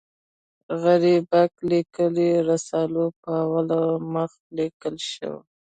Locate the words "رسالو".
2.49-3.05